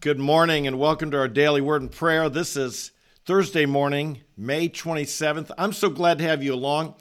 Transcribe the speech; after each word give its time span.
Good 0.00 0.18
morning 0.18 0.66
and 0.66 0.78
welcome 0.78 1.10
to 1.10 1.18
our 1.18 1.28
daily 1.28 1.60
word 1.60 1.82
and 1.82 1.92
prayer. 1.92 2.30
This 2.30 2.56
is 2.56 2.92
Thursday 3.26 3.66
morning, 3.66 4.22
May 4.34 4.66
27th. 4.66 5.50
I'm 5.58 5.74
so 5.74 5.90
glad 5.90 6.16
to 6.20 6.24
have 6.24 6.42
you 6.42 6.54
along. 6.54 6.94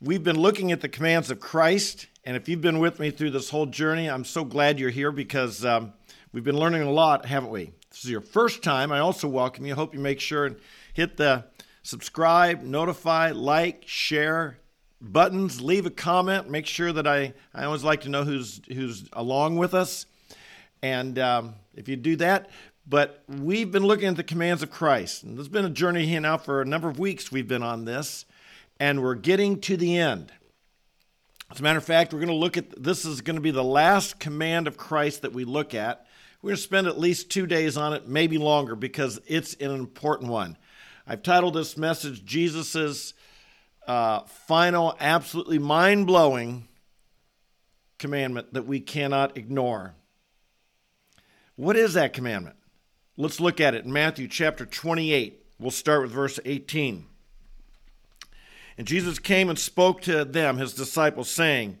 We've 0.00 0.24
been 0.24 0.40
looking 0.40 0.72
at 0.72 0.80
the 0.80 0.88
commands 0.88 1.30
of 1.30 1.40
Christ, 1.40 2.06
and 2.24 2.38
if 2.38 2.48
you've 2.48 2.62
been 2.62 2.78
with 2.78 3.00
me 3.00 3.10
through 3.10 3.32
this 3.32 3.50
whole 3.50 3.66
journey, 3.66 4.08
I'm 4.08 4.24
so 4.24 4.44
glad 4.44 4.80
you're 4.80 4.88
here 4.88 5.12
because 5.12 5.62
um, 5.62 5.92
we've 6.32 6.42
been 6.42 6.56
learning 6.56 6.80
a 6.80 6.90
lot, 6.90 7.26
haven't 7.26 7.50
we? 7.50 7.74
This 7.90 8.04
is 8.04 8.10
your 8.10 8.22
first 8.22 8.62
time. 8.62 8.92
I 8.92 9.00
also 9.00 9.28
welcome 9.28 9.66
you. 9.66 9.74
I 9.74 9.76
Hope 9.76 9.92
you 9.92 10.00
make 10.00 10.18
sure 10.18 10.46
and 10.46 10.56
hit 10.94 11.18
the 11.18 11.44
subscribe, 11.82 12.62
notify, 12.62 13.32
like, 13.32 13.82
share 13.84 14.56
buttons, 15.02 15.60
leave 15.60 15.84
a 15.84 15.90
comment. 15.90 16.48
Make 16.48 16.64
sure 16.64 16.94
that 16.94 17.06
I, 17.06 17.34
I 17.52 17.64
always 17.64 17.84
like 17.84 18.00
to 18.02 18.08
know 18.08 18.24
who's, 18.24 18.62
who's 18.72 19.06
along 19.12 19.56
with 19.58 19.74
us. 19.74 20.06
And 20.82 21.18
um, 21.18 21.54
if 21.78 21.88
you 21.88 21.96
do 21.96 22.16
that, 22.16 22.50
but 22.86 23.22
we've 23.28 23.70
been 23.70 23.84
looking 23.84 24.08
at 24.08 24.16
the 24.16 24.24
commands 24.24 24.62
of 24.62 24.70
Christ. 24.70 25.22
And 25.22 25.36
there's 25.36 25.48
been 25.48 25.64
a 25.64 25.70
journey 25.70 26.06
here 26.06 26.20
now 26.20 26.38
for 26.38 26.60
a 26.60 26.64
number 26.64 26.88
of 26.88 26.98
weeks 26.98 27.30
we've 27.30 27.46
been 27.46 27.62
on 27.62 27.84
this, 27.84 28.24
and 28.80 29.02
we're 29.02 29.14
getting 29.14 29.60
to 29.62 29.76
the 29.76 29.96
end. 29.98 30.32
As 31.50 31.60
a 31.60 31.62
matter 31.62 31.78
of 31.78 31.84
fact, 31.84 32.12
we're 32.12 32.18
going 32.18 32.28
to 32.28 32.34
look 32.34 32.56
at 32.56 32.82
this 32.82 33.04
is 33.04 33.20
going 33.20 33.36
to 33.36 33.42
be 33.42 33.50
the 33.50 33.64
last 33.64 34.18
command 34.18 34.66
of 34.66 34.76
Christ 34.76 35.22
that 35.22 35.32
we 35.32 35.44
look 35.44 35.74
at. 35.74 36.06
We're 36.42 36.48
going 36.48 36.56
to 36.56 36.62
spend 36.62 36.86
at 36.86 36.98
least 36.98 37.30
two 37.30 37.46
days 37.46 37.76
on 37.76 37.92
it, 37.92 38.06
maybe 38.06 38.38
longer, 38.38 38.74
because 38.74 39.20
it's 39.26 39.54
an 39.54 39.70
important 39.70 40.30
one. 40.30 40.56
I've 41.06 41.22
titled 41.22 41.54
this 41.54 41.76
message 41.76 42.24
Jesus's 42.24 43.14
uh, 43.86 44.20
final, 44.20 44.96
absolutely 45.00 45.58
mind 45.58 46.06
blowing 46.06 46.68
commandment 47.98 48.52
that 48.54 48.66
we 48.66 48.80
cannot 48.80 49.36
ignore. 49.36 49.94
What 51.58 51.74
is 51.74 51.94
that 51.94 52.12
commandment? 52.12 52.54
Let's 53.16 53.40
look 53.40 53.60
at 53.60 53.74
it 53.74 53.84
in 53.84 53.92
Matthew 53.92 54.28
chapter 54.28 54.64
28. 54.64 55.44
We'll 55.58 55.72
start 55.72 56.02
with 56.02 56.12
verse 56.12 56.38
18. 56.44 57.04
And 58.78 58.86
Jesus 58.86 59.18
came 59.18 59.48
and 59.48 59.58
spoke 59.58 60.00
to 60.02 60.24
them, 60.24 60.58
his 60.58 60.72
disciples, 60.72 61.28
saying, 61.28 61.78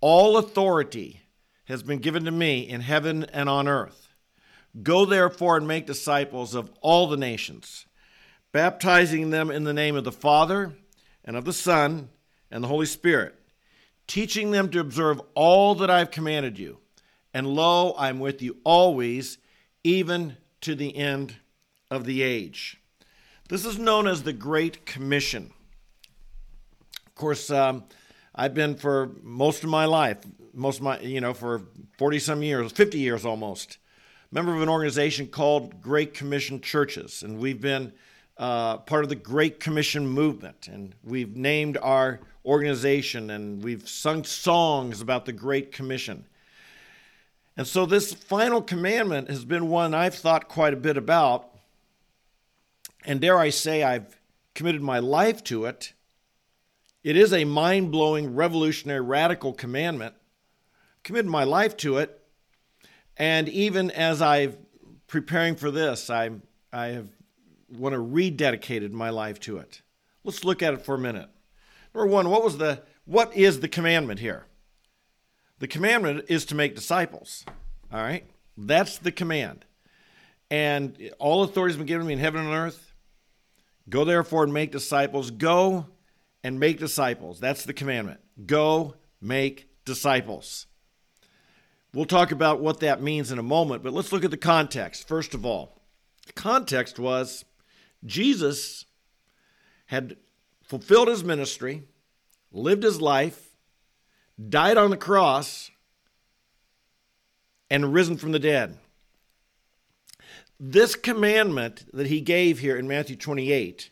All 0.00 0.38
authority 0.38 1.20
has 1.66 1.82
been 1.82 1.98
given 1.98 2.24
to 2.24 2.30
me 2.30 2.60
in 2.60 2.80
heaven 2.80 3.24
and 3.24 3.50
on 3.50 3.68
earth. 3.68 4.14
Go 4.82 5.04
therefore 5.04 5.58
and 5.58 5.68
make 5.68 5.84
disciples 5.84 6.54
of 6.54 6.70
all 6.80 7.06
the 7.06 7.18
nations, 7.18 7.84
baptizing 8.50 9.28
them 9.28 9.50
in 9.50 9.64
the 9.64 9.74
name 9.74 9.94
of 9.94 10.04
the 10.04 10.10
Father 10.10 10.72
and 11.22 11.36
of 11.36 11.44
the 11.44 11.52
Son 11.52 12.08
and 12.50 12.64
the 12.64 12.68
Holy 12.68 12.86
Spirit, 12.86 13.34
teaching 14.06 14.52
them 14.52 14.70
to 14.70 14.80
observe 14.80 15.20
all 15.34 15.74
that 15.74 15.90
I've 15.90 16.10
commanded 16.10 16.58
you. 16.58 16.78
And 17.38 17.46
lo, 17.46 17.94
I'm 17.96 18.18
with 18.18 18.42
you 18.42 18.56
always, 18.64 19.38
even 19.84 20.36
to 20.60 20.74
the 20.74 20.96
end 20.96 21.36
of 21.88 22.04
the 22.04 22.20
age. 22.20 22.80
This 23.48 23.64
is 23.64 23.78
known 23.78 24.08
as 24.08 24.24
the 24.24 24.32
Great 24.32 24.84
Commission. 24.84 25.52
Of 27.06 27.14
course, 27.14 27.48
um, 27.52 27.84
I've 28.34 28.54
been 28.54 28.74
for 28.74 29.12
most 29.22 29.62
of 29.62 29.70
my 29.70 29.84
life, 29.84 30.18
most 30.52 30.78
of 30.78 30.82
my, 30.82 30.98
you 30.98 31.20
know, 31.20 31.32
for 31.32 31.62
40 31.96 32.18
some 32.18 32.42
years, 32.42 32.72
50 32.72 32.98
years 32.98 33.24
almost, 33.24 33.78
member 34.32 34.52
of 34.52 34.60
an 34.60 34.68
organization 34.68 35.28
called 35.28 35.80
Great 35.80 36.14
Commission 36.14 36.60
Churches. 36.60 37.22
And 37.22 37.38
we've 37.38 37.60
been 37.60 37.92
uh, 38.36 38.78
part 38.78 39.04
of 39.04 39.10
the 39.10 39.14
Great 39.14 39.60
Commission 39.60 40.08
movement. 40.08 40.66
And 40.66 40.92
we've 41.04 41.36
named 41.36 41.78
our 41.80 42.18
organization 42.44 43.30
and 43.30 43.62
we've 43.62 43.88
sung 43.88 44.24
songs 44.24 45.00
about 45.00 45.24
the 45.24 45.32
Great 45.32 45.70
Commission. 45.70 46.24
And 47.58 47.66
so, 47.66 47.86
this 47.86 48.14
final 48.14 48.62
commandment 48.62 49.28
has 49.28 49.44
been 49.44 49.68
one 49.68 49.92
I've 49.92 50.14
thought 50.14 50.48
quite 50.48 50.72
a 50.72 50.76
bit 50.76 50.96
about. 50.96 51.50
And 53.04 53.20
dare 53.20 53.36
I 53.36 53.50
say, 53.50 53.82
I've 53.82 54.16
committed 54.54 54.80
my 54.80 55.00
life 55.00 55.42
to 55.44 55.64
it. 55.64 55.92
It 57.02 57.16
is 57.16 57.32
a 57.32 57.44
mind 57.44 57.90
blowing, 57.90 58.36
revolutionary, 58.36 59.00
radical 59.00 59.52
commandment. 59.52 60.14
Committed 61.02 61.28
my 61.28 61.42
life 61.42 61.76
to 61.78 61.98
it. 61.98 62.22
And 63.16 63.48
even 63.48 63.90
as 63.90 64.22
I'm 64.22 64.56
preparing 65.08 65.56
for 65.56 65.72
this, 65.72 66.10
I, 66.10 66.30
I 66.72 66.86
have 66.86 67.08
want 67.76 67.92
to 67.92 67.98
rededicated 67.98 68.92
my 68.92 69.10
life 69.10 69.40
to 69.40 69.58
it. 69.58 69.82
Let's 70.22 70.44
look 70.44 70.62
at 70.62 70.74
it 70.74 70.82
for 70.82 70.94
a 70.94 70.98
minute. 70.98 71.28
Number 71.92 72.06
one, 72.06 72.30
what 72.30 72.44
was 72.44 72.58
the 72.58 72.82
what 73.04 73.36
is 73.36 73.58
the 73.58 73.68
commandment 73.68 74.20
here? 74.20 74.46
The 75.58 75.68
commandment 75.68 76.26
is 76.28 76.44
to 76.46 76.54
make 76.54 76.74
disciples. 76.74 77.44
All 77.92 78.00
right? 78.00 78.24
That's 78.56 78.98
the 78.98 79.12
command. 79.12 79.64
And 80.50 81.10
all 81.18 81.42
authority 81.42 81.72
has 81.72 81.76
been 81.78 81.86
given 81.86 82.06
me 82.06 82.14
in 82.14 82.18
heaven 82.18 82.40
and 82.44 82.54
earth. 82.54 82.92
Go 83.88 84.04
therefore 84.04 84.44
and 84.44 84.52
make 84.52 84.72
disciples. 84.72 85.30
Go 85.30 85.86
and 86.44 86.60
make 86.60 86.78
disciples. 86.78 87.40
That's 87.40 87.64
the 87.64 87.72
commandment. 87.72 88.20
Go 88.46 88.94
make 89.20 89.68
disciples. 89.84 90.66
We'll 91.94 92.04
talk 92.04 92.32
about 92.32 92.60
what 92.60 92.80
that 92.80 93.02
means 93.02 93.32
in 93.32 93.38
a 93.38 93.42
moment, 93.42 93.82
but 93.82 93.94
let's 93.94 94.12
look 94.12 94.24
at 94.24 94.30
the 94.30 94.36
context. 94.36 95.08
First 95.08 95.34
of 95.34 95.46
all, 95.46 95.80
the 96.26 96.34
context 96.34 96.98
was 96.98 97.44
Jesus 98.04 98.84
had 99.86 100.16
fulfilled 100.62 101.08
his 101.08 101.24
ministry, 101.24 101.84
lived 102.52 102.82
his 102.82 103.00
life, 103.00 103.47
died 104.48 104.76
on 104.76 104.90
the 104.90 104.96
cross, 104.96 105.70
and 107.70 107.92
risen 107.92 108.16
from 108.16 108.32
the 108.32 108.38
dead. 108.38 108.78
This 110.58 110.94
commandment 110.94 111.84
that 111.92 112.06
he 112.06 112.20
gave 112.20 112.58
here 112.58 112.76
in 112.76 112.88
Matthew 112.88 113.16
28 113.16 113.90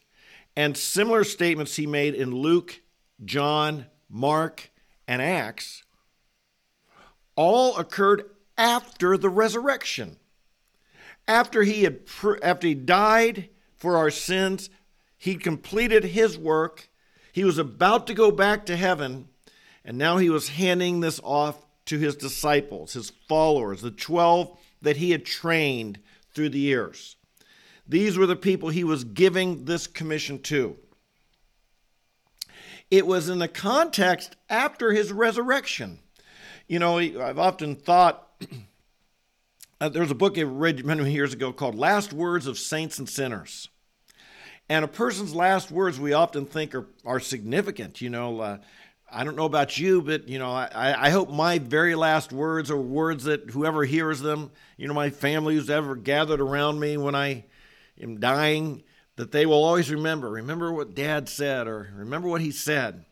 and 0.57 0.77
similar 0.77 1.23
statements 1.25 1.77
he 1.77 1.87
made 1.87 2.15
in 2.15 2.35
Luke, 2.35 2.81
John, 3.25 3.87
Mark, 4.09 4.71
and 5.07 5.21
Acts 5.21 5.85
all 7.37 7.77
occurred 7.77 8.25
after 8.57 9.17
the 9.17 9.29
resurrection. 9.29 10.17
After 11.29 11.63
he 11.63 11.83
had 11.83 12.01
after 12.43 12.69
he 12.69 12.75
died 12.75 13.51
for 13.77 13.97
our 13.97 14.11
sins. 14.11 14.71
He 15.19 15.37
completed 15.37 16.05
his 16.05 16.39
work. 16.39 16.89
He 17.33 17.45
was 17.45 17.59
about 17.59 18.07
to 18.07 18.15
go 18.15 18.31
back 18.31 18.67
to 18.67 18.77
heaven, 18.77 19.29
and 19.87 19.97
now 19.97 20.17
he 20.17 20.29
was 20.29 20.49
handing 20.49 20.99
this 20.99 21.21
off 21.23 21.65
to 21.87 21.97
his 21.97 22.17
disciples, 22.17 22.93
his 22.93 23.13
followers, 23.29 23.81
the 23.81 23.93
12 23.93 24.59
that 24.83 24.97
he 24.97 25.13
had 25.13 25.25
trained 25.25 26.01
through 26.35 26.49
the 26.49 26.59
years. 26.59 27.15
These 27.87 28.19
were 28.19 28.27
the 28.27 28.35
people 28.35 28.69
he 28.69 28.83
was 28.83 29.05
giving 29.05 29.65
this 29.65 29.87
commission 29.87 30.41
to. 30.43 30.77
It 32.91 33.07
was 33.07 33.29
in 33.29 33.39
the 33.39 33.49
context 33.49 34.37
after 34.51 34.93
his 34.93 35.13
resurrection. 35.13 36.01
You 36.67 36.81
know, 36.81 36.99
I've 36.99 37.39
often 37.39 37.77
thought 37.77 38.29
uh, 39.81 39.89
there's 39.89 40.11
a 40.11 40.17
book 40.17 40.37
I 40.37 40.43
read 40.43 40.85
many 40.85 41.13
years 41.13 41.33
ago 41.33 41.53
called 41.53 41.77
Last 41.77 42.13
Words 42.13 42.49
of 42.49 42.59
Saints 42.59 42.99
and 42.99 43.09
Sinners. 43.09 43.69
And 44.69 44.85
a 44.85 44.89
person's 44.89 45.33
last 45.33 45.71
words 45.71 46.01
we 46.01 46.13
often 46.13 46.45
think 46.45 46.75
are, 46.75 46.87
are 47.05 47.21
significant. 47.21 48.01
You 48.01 48.11
know, 48.11 48.41
uh, 48.41 48.59
I 49.11 49.23
don't 49.23 49.37
know 49.37 49.45
about 49.45 49.79
you, 49.79 50.03
but 50.03 50.29
you 50.29 50.39
know, 50.39 50.51
I, 50.51 51.07
I 51.07 51.11
hope 51.11 51.31
my 51.31 51.59
very 51.59 51.95
last 51.95 52.33
words 52.33 52.71
are 52.71 52.77
words 52.77 53.25
that 53.25 53.51
whoever 53.51 53.85
hears 53.85 54.21
them, 54.21 54.51
you 54.77 54.89
know, 54.89 54.95
my 54.95 55.11
family 55.11 55.55
who's 55.55 55.71
ever 55.71 55.95
gathered 55.95 56.41
around 56.41 56.81
me 56.81 56.97
when 56.97 57.15
I 57.15 57.45
am 58.01 58.19
dying, 58.19 58.83
that 59.15 59.33
they 59.33 59.47
will 59.47 59.65
always 59.65 59.91
remember. 59.91 60.29
Remember 60.31 60.73
what 60.73 60.95
Dad 60.95 61.29
said, 61.29 61.69
or 61.69 61.91
remember 61.95 62.29
what 62.29 62.41
he 62.41 62.51
said, 62.51 63.05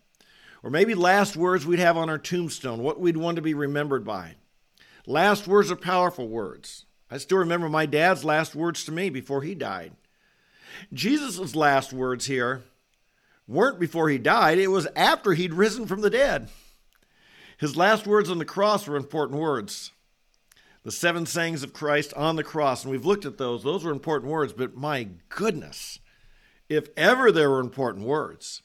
or 0.62 0.70
maybe 0.70 0.94
last 0.94 1.36
words 1.36 1.64
we'd 1.64 1.78
have 1.78 1.96
on 1.96 2.10
our 2.10 2.18
tombstone, 2.18 2.82
what 2.82 3.00
we'd 3.00 3.16
want 3.16 3.36
to 3.36 3.42
be 3.42 3.54
remembered 3.54 4.04
by. 4.04 4.34
Last 5.06 5.46
words 5.46 5.70
are 5.70 5.76
powerful 5.76 6.28
words. 6.28 6.86
I 7.10 7.18
still 7.18 7.38
remember 7.38 7.68
my 7.68 7.86
dad's 7.86 8.24
last 8.24 8.56
words 8.56 8.84
to 8.84 8.92
me 8.92 9.10
before 9.10 9.42
he 9.42 9.54
died. 9.54 9.92
Jesus' 10.92 11.54
last 11.54 11.92
words 11.92 12.26
here 12.26 12.64
weren't 13.46 13.80
before 13.80 14.08
he 14.08 14.18
died, 14.18 14.58
it 14.58 14.68
was 14.68 14.86
after 14.96 15.32
he'd 15.32 15.54
risen 15.54 15.86
from 15.86 16.00
the 16.00 16.10
dead. 16.10 16.48
His 17.58 17.76
last 17.76 18.06
words 18.06 18.30
on 18.30 18.38
the 18.38 18.44
cross 18.44 18.86
were 18.86 18.96
important 18.96 19.40
words. 19.40 19.92
The 20.82 20.92
seven 20.92 21.24
sayings 21.24 21.62
of 21.62 21.72
Christ 21.72 22.12
on 22.14 22.36
the 22.36 22.44
cross, 22.44 22.84
and 22.84 22.90
we've 22.90 23.06
looked 23.06 23.24
at 23.24 23.38
those. 23.38 23.62
Those 23.62 23.84
were 23.84 23.92
important 23.92 24.30
words, 24.30 24.52
but 24.52 24.76
my 24.76 25.08
goodness, 25.28 25.98
if 26.68 26.88
ever 26.96 27.32
there 27.32 27.48
were 27.48 27.60
important 27.60 28.04
words, 28.04 28.62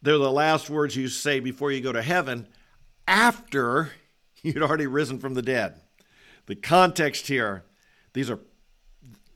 they're 0.00 0.18
the 0.18 0.30
last 0.30 0.70
words 0.70 0.96
you 0.96 1.08
say 1.08 1.40
before 1.40 1.72
you 1.72 1.80
go 1.80 1.92
to 1.92 2.02
heaven 2.02 2.46
after 3.06 3.92
you'd 4.42 4.62
already 4.62 4.86
risen 4.86 5.18
from 5.18 5.34
the 5.34 5.42
dead. 5.42 5.80
The 6.46 6.54
context 6.54 7.26
here, 7.26 7.64
these 8.12 8.30
are 8.30 8.38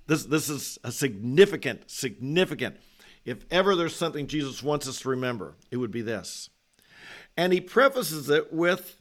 this, 0.07 0.25
this 0.25 0.49
is 0.49 0.79
a 0.83 0.91
significant, 0.91 1.91
significant. 1.91 2.77
If 3.25 3.45
ever 3.51 3.75
there's 3.77 3.97
something 3.97 4.27
Jesus 4.27 4.63
wants 4.63 4.89
us 4.89 5.01
to 5.01 5.09
remember, 5.11 5.57
it 5.71 5.77
would 5.77 5.91
be 5.91 6.03
this. 6.03 6.51
And 7.37 7.53
he 7.53 7.61
prefaces 7.61 8.31
it 8.31 8.53
with 8.53 9.01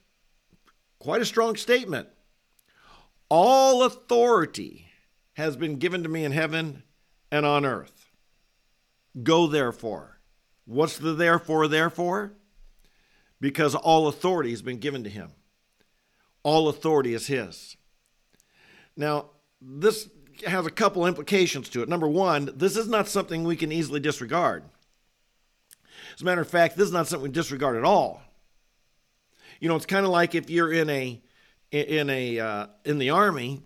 quite 0.99 1.21
a 1.21 1.25
strong 1.25 1.55
statement 1.55 2.07
All 3.29 3.83
authority 3.83 4.87
has 5.33 5.55
been 5.55 5.77
given 5.77 6.03
to 6.03 6.09
me 6.09 6.23
in 6.23 6.31
heaven 6.31 6.83
and 7.31 7.45
on 7.45 7.65
earth. 7.65 8.11
Go 9.23 9.47
therefore. 9.47 10.19
What's 10.65 10.97
the 10.97 11.13
therefore, 11.13 11.67
therefore? 11.67 12.33
Because 13.39 13.75
all 13.75 14.07
authority 14.07 14.49
has 14.51 14.61
been 14.61 14.79
given 14.79 15.03
to 15.03 15.09
him. 15.09 15.31
All 16.43 16.67
authority 16.67 17.13
is 17.13 17.27
his. 17.27 17.77
Now, 18.95 19.31
this 19.61 20.09
has 20.45 20.65
a 20.65 20.71
couple 20.71 21.05
implications 21.05 21.69
to 21.69 21.81
it. 21.81 21.89
Number 21.89 22.07
one, 22.07 22.49
this 22.55 22.77
is 22.77 22.87
not 22.87 23.07
something 23.07 23.43
we 23.43 23.55
can 23.55 23.71
easily 23.71 23.99
disregard. 23.99 24.63
As 26.15 26.21
a 26.21 26.25
matter 26.25 26.41
of 26.41 26.49
fact, 26.49 26.75
this 26.75 26.87
is 26.87 26.93
not 26.93 27.07
something 27.07 27.29
we 27.29 27.33
disregard 27.33 27.77
at 27.77 27.83
all. 27.83 28.21
You 29.59 29.69
know, 29.69 29.75
it's 29.75 29.85
kind 29.85 30.05
of 30.05 30.11
like 30.11 30.35
if 30.35 30.49
you're 30.49 30.71
in 30.71 30.89
a 30.89 31.21
in 31.71 32.09
a 32.09 32.39
uh, 32.39 32.67
in 32.85 32.97
the 32.97 33.09
army 33.09 33.61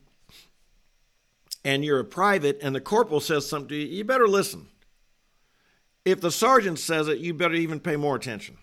and 1.64 1.86
you're 1.86 2.00
a 2.00 2.06
private 2.06 2.60
and 2.62 2.76
the 2.76 2.82
corporal 2.82 3.20
says 3.20 3.48
something 3.48 3.70
to 3.70 3.76
you, 3.76 3.88
you 3.88 4.04
better 4.04 4.28
listen. 4.28 4.68
If 6.04 6.20
the 6.20 6.32
sergeant 6.32 6.80
says 6.80 7.08
it, 7.08 7.20
you 7.20 7.34
better 7.34 7.54
even 7.54 7.80
pay 7.80 7.96
more 7.96 8.16
attention. 8.16 8.58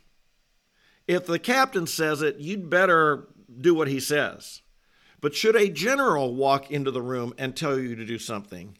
If 1.06 1.26
the 1.26 1.38
captain 1.38 1.86
says 1.86 2.20
it, 2.20 2.36
you'd 2.38 2.68
better 2.68 3.28
do 3.60 3.74
what 3.74 3.88
he 3.88 4.00
says. 4.00 4.62
But 5.20 5.34
should 5.34 5.56
a 5.56 5.68
general 5.68 6.34
walk 6.34 6.70
into 6.70 6.90
the 6.90 7.02
room 7.02 7.34
and 7.38 7.56
tell 7.56 7.78
you 7.78 7.96
to 7.96 8.04
do 8.04 8.18
something, 8.18 8.76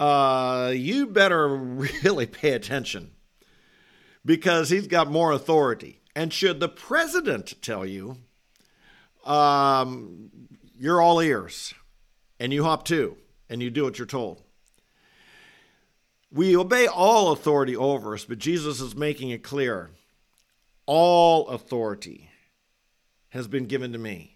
uh, 0.00 0.72
you 0.74 1.06
better 1.06 1.48
really 1.56 2.26
pay 2.26 2.52
attention 2.52 3.12
because 4.24 4.70
he's 4.70 4.86
got 4.86 5.10
more 5.10 5.32
authority. 5.32 6.00
And 6.16 6.32
should 6.32 6.60
the 6.60 6.68
president 6.68 7.54
tell 7.62 7.84
you, 7.84 8.18
um, 9.24 10.30
you're 10.78 11.00
all 11.00 11.20
ears 11.20 11.74
and 12.38 12.52
you 12.52 12.64
hop 12.64 12.84
too 12.84 13.16
and 13.48 13.62
you 13.62 13.70
do 13.70 13.84
what 13.84 13.98
you're 13.98 14.06
told. 14.06 14.42
We 16.30 16.56
obey 16.56 16.86
all 16.86 17.30
authority 17.30 17.76
over 17.76 18.14
us, 18.14 18.24
but 18.24 18.38
Jesus 18.38 18.80
is 18.80 18.96
making 18.96 19.30
it 19.30 19.44
clear 19.44 19.90
all 20.86 21.48
authority 21.48 22.30
has 23.30 23.46
been 23.46 23.66
given 23.66 23.92
to 23.92 23.98
me. 23.98 24.33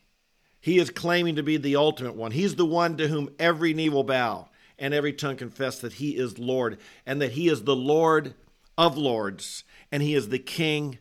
He 0.60 0.78
is 0.78 0.90
claiming 0.90 1.37
to 1.37 1.43
be 1.43 1.56
the 1.56 1.76
ultimate 1.76 2.16
one. 2.16 2.32
He's 2.32 2.56
the 2.56 2.66
one 2.66 2.96
to 2.96 3.08
whom 3.08 3.31
every 3.38 3.75
knee 3.75 3.88
will 3.88 4.05
bow 4.05 4.49
and 4.78 4.93
every 4.93 5.12
tongue 5.12 5.37
confess 5.37 5.78
that 5.81 5.94
he 5.94 6.16
is 6.16 6.38
Lord 6.38 6.78
and 7.06 7.20
that 7.22 7.32
he 7.32 7.49
is 7.49 7.64
the 7.64 7.76
Lord 7.76 8.34
of 8.76 8.96
lords 8.96 9.64
and 9.90 10.02
he 10.02 10.14
is 10.14 10.28
the 10.28 10.38
King 10.38 10.99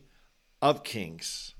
of 0.60 0.84
kings. 0.84 1.54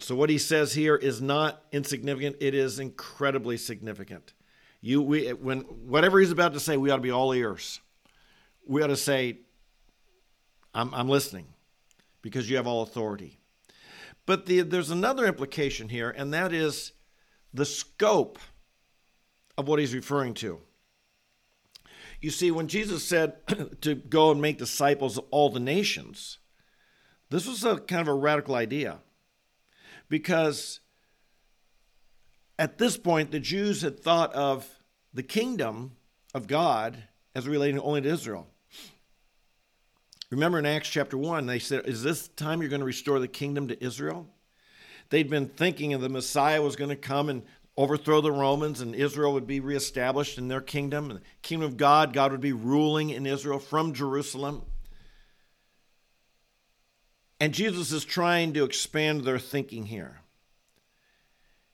So 0.00 0.14
what 0.14 0.30
he 0.30 0.38
says 0.38 0.74
here 0.74 0.96
is 0.96 1.20
not 1.20 1.62
insignificant, 1.72 2.36
it 2.40 2.54
is 2.54 2.78
incredibly 2.78 3.56
significant. 3.56 4.32
You 4.80 5.02
we 5.02 5.30
when 5.32 5.60
whatever 5.62 6.20
he's 6.20 6.30
about 6.30 6.52
to 6.52 6.60
say, 6.60 6.76
we 6.76 6.90
ought 6.90 6.96
to 6.96 7.02
be 7.02 7.10
all 7.10 7.32
ears. 7.32 7.80
We 8.66 8.82
ought 8.82 8.88
to 8.88 8.96
say, 8.96 9.38
I'm, 10.72 10.94
I'm 10.94 11.08
listening 11.08 11.46
because 12.22 12.48
you 12.48 12.56
have 12.56 12.66
all 12.66 12.82
authority. 12.82 13.38
But 14.28 14.44
the, 14.44 14.60
there's 14.60 14.90
another 14.90 15.24
implication 15.24 15.88
here, 15.88 16.10
and 16.10 16.34
that 16.34 16.52
is 16.52 16.92
the 17.54 17.64
scope 17.64 18.38
of 19.56 19.66
what 19.66 19.78
he's 19.78 19.94
referring 19.94 20.34
to. 20.34 20.60
You 22.20 22.28
see, 22.28 22.50
when 22.50 22.68
Jesus 22.68 23.02
said 23.02 23.36
to 23.80 23.94
go 23.94 24.30
and 24.30 24.42
make 24.42 24.58
disciples 24.58 25.16
of 25.16 25.24
all 25.30 25.48
the 25.48 25.60
nations, 25.60 26.36
this 27.30 27.46
was 27.46 27.64
a 27.64 27.78
kind 27.78 28.02
of 28.02 28.08
a 28.08 28.12
radical 28.12 28.54
idea 28.54 28.98
because 30.10 30.80
at 32.58 32.76
this 32.76 32.98
point 32.98 33.30
the 33.30 33.40
Jews 33.40 33.80
had 33.80 33.98
thought 33.98 34.34
of 34.34 34.68
the 35.14 35.22
kingdom 35.22 35.92
of 36.34 36.46
God 36.46 37.04
as 37.34 37.48
relating 37.48 37.80
only 37.80 38.02
to 38.02 38.10
Israel. 38.10 38.46
Remember 40.30 40.58
in 40.58 40.66
Acts 40.66 40.88
chapter 40.88 41.16
1, 41.16 41.46
they 41.46 41.58
said, 41.58 41.86
Is 41.86 42.02
this 42.02 42.28
time 42.28 42.60
you're 42.60 42.68
going 42.68 42.80
to 42.80 42.86
restore 42.86 43.18
the 43.18 43.28
kingdom 43.28 43.68
to 43.68 43.82
Israel? 43.82 44.26
They'd 45.10 45.30
been 45.30 45.48
thinking 45.48 45.94
of 45.94 46.02
the 46.02 46.10
Messiah 46.10 46.60
was 46.60 46.76
going 46.76 46.90
to 46.90 46.96
come 46.96 47.30
and 47.30 47.42
overthrow 47.78 48.20
the 48.20 48.32
Romans, 48.32 48.80
and 48.80 48.94
Israel 48.94 49.32
would 49.32 49.46
be 49.46 49.60
reestablished 49.60 50.36
in 50.36 50.48
their 50.48 50.60
kingdom. 50.60 51.08
The 51.08 51.20
kingdom 51.42 51.66
of 51.66 51.76
God, 51.76 52.12
God 52.12 52.32
would 52.32 52.40
be 52.40 52.52
ruling 52.52 53.10
in 53.10 53.24
Israel 53.24 53.58
from 53.58 53.94
Jerusalem. 53.94 54.62
And 57.40 57.54
Jesus 57.54 57.92
is 57.92 58.04
trying 58.04 58.52
to 58.54 58.64
expand 58.64 59.22
their 59.22 59.38
thinking 59.38 59.86
here. 59.86 60.20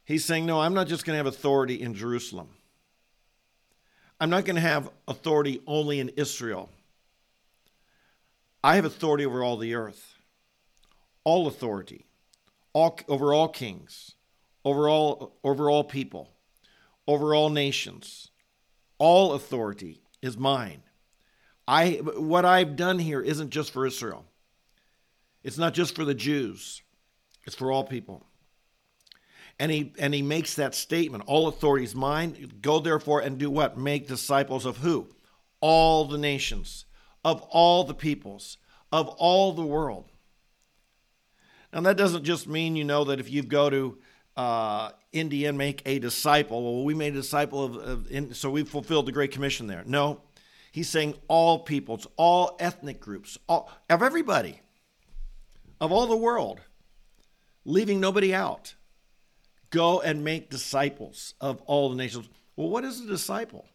He's 0.05 0.25
saying, 0.25 0.45
No, 0.45 0.61
I'm 0.61 0.75
not 0.75 0.87
just 0.87 1.05
going 1.05 1.15
to 1.15 1.17
have 1.17 1.27
authority 1.27 1.81
in 1.81 1.95
Jerusalem. 1.95 2.51
I'm 4.21 4.31
not 4.31 4.45
going 4.45 4.57
to 4.57 4.63
have 4.63 4.91
authority 5.09 5.61
only 5.67 5.99
in 5.99 6.11
Israel. 6.11 6.69
I 8.65 8.77
have 8.77 8.87
authority 8.87 9.27
over 9.27 9.45
all 9.45 9.59
the 9.59 9.75
earth, 9.75 10.15
all 11.23 11.47
authority, 11.47 12.07
all, 12.73 12.99
over 13.09 13.35
all 13.35 13.49
kings, 13.49 14.13
over 14.65 14.89
all, 14.89 15.37
over 15.45 15.69
all 15.69 15.85
people, 15.85 16.31
over 17.07 17.35
all 17.35 17.51
nations. 17.51 18.31
All 18.97 19.35
authority 19.35 20.01
is 20.23 20.39
mine. 20.39 20.83
I, 21.69 22.01
what 22.17 22.47
I've 22.47 22.75
done 22.75 22.99
here 22.99 23.21
isn't 23.21 23.51
just 23.51 23.71
for 23.71 23.85
Israel. 23.87 24.25
It's 25.43 25.59
not 25.59 25.75
just 25.75 25.95
for 25.95 26.07
the 26.07 26.15
Jews, 26.15 26.81
it's 27.45 27.55
for 27.55 27.71
all 27.71 27.85
people. 27.85 28.25
And 29.59 29.71
he 29.71 29.93
and 29.99 30.15
he 30.15 30.23
makes 30.23 30.55
that 30.55 30.75
statement, 30.75 31.25
all 31.27 31.49
authority 31.49 31.85
is 31.85 31.95
mine. 31.95 32.51
Go 32.63 32.81
therefore 32.81 33.21
and 33.21 33.37
do 33.37 33.51
what? 33.51 33.77
Make 33.77 34.09
disciples 34.09 34.65
of 34.65 34.79
who? 34.79 35.09
All 35.61 36.07
the 36.07 36.19
nations, 36.19 36.87
of 37.25 37.43
all 37.43 37.85
the 37.85 37.95
peoples, 37.95 38.59
of 38.93 39.09
all 39.09 39.53
the 39.53 39.65
world. 39.65 40.11
Now 41.73 41.81
that 41.83 41.97
doesn't 41.97 42.25
just 42.25 42.47
mean 42.47 42.77
you 42.77 42.85
know 42.85 43.05
that 43.05 43.19
if 43.19 43.31
you 43.31 43.43
go 43.43 43.71
to 43.71 43.99
uh, 44.37 44.91
India 45.13 45.49
and 45.49 45.59
make 45.59 45.83
a 45.87 45.99
disciple, 45.99 46.63
well, 46.63 46.85
we 46.85 46.95
made 46.95 47.15
a 47.15 47.17
disciple 47.17 47.65
of, 47.65 47.77
of 47.77 48.11
in, 48.11 48.35
so 48.35 48.51
we 48.51 48.63
fulfilled 48.65 49.07
the 49.07 49.13
Great 49.13 49.33
Commission 49.33 49.67
there. 49.67 49.83
No, 49.87 50.21
he's 50.71 50.89
saying 50.89 51.15
all 51.29 51.59
peoples, 51.61 52.07
all 52.17 52.57
ethnic 52.61 53.01
groups, 53.01 53.39
all, 53.49 53.71
of 53.91 54.03
everybody 54.03 54.61
of 55.81 55.93
all 55.93 56.07
the 56.07 56.17
world, 56.17 56.61
leaving 57.65 58.01
nobody 58.01 58.35
out. 58.35 58.75
Go 59.71 60.01
and 60.01 60.23
make 60.23 60.51
disciples 60.51 61.35
of 61.41 61.61
all 61.63 61.91
the 61.91 61.97
nations. 61.97 62.29
Well, 62.55 62.69
what 62.69 62.85
is 62.85 63.01
a 63.01 63.07
disciple? 63.07 63.67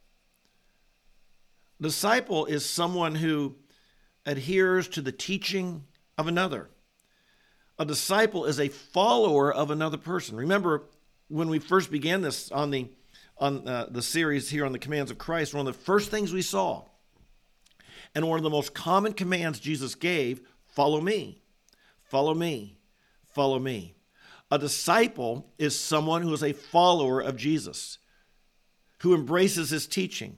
Disciple 1.82 2.46
is 2.46 2.70
someone 2.70 3.16
who 3.16 3.56
adheres 4.26 4.88
to 4.90 5.02
the 5.02 5.12
teaching 5.12 5.86
of 6.18 6.28
another. 6.28 6.70
A 7.78 7.86
disciple 7.86 8.46
is 8.46 8.60
a 8.60 8.68
follower 8.68 9.54
of 9.54 9.72
another 9.72 9.98
person. 9.98 10.36
Remember, 10.36 10.84
when 11.30 11.50
we 11.50 11.60
first 11.60 11.90
began 11.90 12.22
this 12.22 12.52
on 12.52 12.72
the 12.72 12.90
on 13.38 13.66
uh, 13.66 13.88
the 13.90 14.02
series 14.02 14.50
here 14.50 14.66
on 14.66 14.74
the 14.74 14.80
commands 14.80 15.10
of 15.10 15.18
Christ, 15.18 15.54
one 15.54 15.66
of 15.66 15.74
the 15.74 15.82
first 15.82 16.12
things 16.12 16.34
we 16.34 16.42
saw, 16.42 16.84
and 18.14 18.28
one 18.28 18.38
of 18.38 18.44
the 18.44 18.50
most 18.50 18.74
common 18.74 19.14
commands 19.14 19.62
Jesus 19.62 19.96
gave, 19.96 20.42
follow 20.68 21.00
me. 21.00 21.42
Follow 22.04 22.34
me. 22.34 22.78
Follow 23.30 23.60
me. 23.60 23.96
A 24.52 24.60
disciple 24.60 25.54
is 25.58 25.80
someone 25.80 26.24
who 26.24 26.34
is 26.34 26.44
a 26.44 26.54
follower 26.54 27.22
of 27.22 27.38
Jesus, 27.38 28.00
who 29.00 29.14
embraces 29.14 29.70
his 29.70 29.88
teaching, 29.88 30.38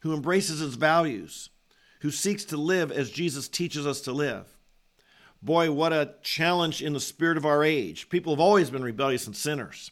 who 0.00 0.14
embraces 0.14 0.60
his 0.60 0.74
values, 0.74 1.50
who 2.00 2.10
seeks 2.10 2.44
to 2.46 2.56
live 2.56 2.90
as 2.90 3.10
Jesus 3.10 3.48
teaches 3.48 3.86
us 3.86 4.00
to 4.02 4.12
live. 4.12 4.46
Boy, 5.42 5.70
what 5.72 5.92
a 5.92 6.14
challenge 6.22 6.82
in 6.82 6.92
the 6.92 7.00
spirit 7.00 7.36
of 7.36 7.46
our 7.46 7.64
age. 7.64 8.08
People 8.08 8.32
have 8.34 8.40
always 8.40 8.70
been 8.70 8.82
rebellious 8.82 9.26
and 9.26 9.36
sinners. 9.36 9.90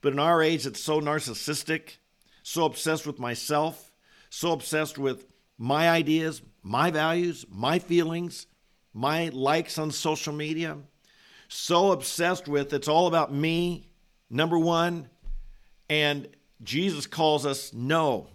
But 0.00 0.12
in 0.12 0.18
our 0.18 0.42
age, 0.42 0.66
it's 0.66 0.80
so 0.80 1.00
narcissistic, 1.00 1.96
so 2.42 2.66
obsessed 2.66 3.06
with 3.06 3.18
myself, 3.18 3.92
so 4.28 4.52
obsessed 4.52 4.98
with 4.98 5.26
my 5.56 5.88
ideas, 5.88 6.42
my 6.62 6.90
values, 6.90 7.46
my 7.48 7.78
feelings, 7.78 8.46
my 8.92 9.30
likes 9.30 9.78
on 9.78 9.90
social 9.90 10.32
media, 10.32 10.76
so 11.48 11.92
obsessed 11.92 12.48
with 12.48 12.72
it's 12.72 12.88
all 12.88 13.06
about 13.06 13.32
me, 13.32 13.88
number 14.28 14.58
one. 14.58 15.08
And 15.88 16.28
Jesus 16.62 17.06
calls 17.06 17.44
us 17.44 17.72
no. 17.72 18.28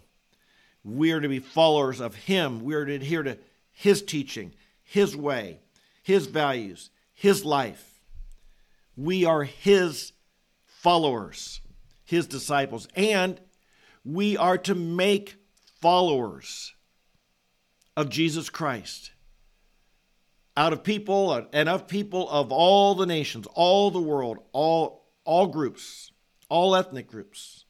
We 0.83 1.11
are 1.11 1.19
to 1.19 1.29
be 1.29 1.39
followers 1.39 1.99
of 1.99 2.15
Him. 2.15 2.63
We 2.63 2.75
are 2.75 2.85
to 2.85 2.93
adhere 2.93 3.23
to 3.23 3.37
His 3.71 4.01
teaching, 4.01 4.53
His 4.83 5.15
way, 5.15 5.59
His 6.03 6.27
values, 6.27 6.89
His 7.13 7.43
life. 7.45 8.01
We 8.95 9.25
are 9.25 9.43
His 9.43 10.13
followers, 10.65 11.61
His 12.05 12.27
disciples, 12.27 12.87
and 12.95 13.39
we 14.05 14.37
are 14.37 14.57
to 14.59 14.75
make 14.75 15.35
followers 15.81 16.73
of 17.95 18.09
Jesus 18.09 18.49
Christ 18.49 19.11
out 20.59 20.73
of 20.73 20.83
people 20.83 21.47
and 21.53 21.69
of 21.69 21.87
people 21.87 22.29
of 22.29 22.51
all 22.51 22.93
the 22.93 23.05
nations, 23.05 23.47
all 23.53 23.91
the 23.91 24.01
world, 24.01 24.39
all, 24.51 25.05
all 25.23 25.47
groups, 25.47 26.11
all 26.49 26.75
ethnic 26.75 27.07
groups, 27.07 27.63